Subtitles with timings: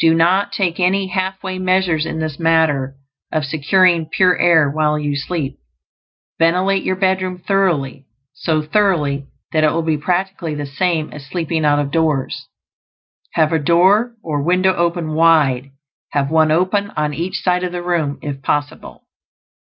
[0.00, 2.96] Do not take any half way measures in this matter
[3.30, 5.58] of securing pure air while you sleep.
[6.38, 11.66] Ventilate your bedroom thoroughly; so thoroughly that it will be practically the same as sleeping
[11.66, 12.48] out of doors.
[13.34, 15.72] Have a door or window open wide;
[16.12, 19.02] have one open on each side of the room, if possible.